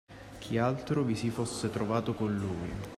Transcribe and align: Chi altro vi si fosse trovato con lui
Chi 0.39 0.57
altro 0.57 1.03
vi 1.03 1.15
si 1.15 1.29
fosse 1.29 1.69
trovato 1.69 2.15
con 2.15 2.35
lui 2.35 2.73